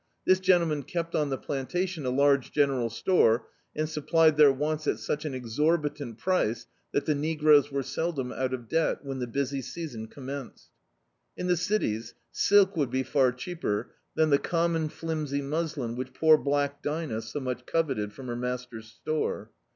This 0.25 0.39
gentleman 0.39 0.81
kept 0.81 1.13
on 1.13 1.29
the 1.29 1.37
plantation 1.37 2.07
a 2.07 2.09
large 2.09 2.51
general 2.51 2.89
store, 2.89 3.47
and 3.75 3.87
supplied 3.87 4.35
their 4.35 4.51
wants 4.51 4.87
at 4.87 4.95
sjich 4.95 5.25
an 5.25 5.35
exorbitant 5.35 6.17
price 6.17 6.65
that 6.91 7.05
tiie 7.05 7.15
ne 7.15 7.35
groes 7.35 7.71
were 7.71 7.83
seld<Hn 7.83 8.35
out 8.35 8.51
of 8.51 8.67
debt, 8.67 9.05
when 9.05 9.19
the 9.19 9.27
busy 9.27 9.61
sea 9.61 9.87
son 9.87 10.07
commenced. 10.07 10.71
In 11.37 11.45
the 11.45 11.55
cities, 11.55 12.15
stlk 12.33 12.75
would 12.75 12.89
be 12.89 13.03
far 13.03 13.31
cheaper 13.31 13.91
than 14.15 14.31
the 14.31 14.39
common 14.39 14.89
flimsy 14.89 15.43
muslin 15.43 15.95
which 15.95 16.15
poor 16.15 16.35
black 16.35 16.81
Dinah 16.81 17.21
so 17.21 17.39
much 17.39 17.67
coveted 17.67 18.11
from 18.11 18.25
her 18.25 18.35
master's 18.35 18.87
store. 18.87 19.51